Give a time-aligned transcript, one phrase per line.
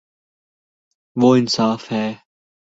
[1.15, 2.07] وہ انصا ف ہے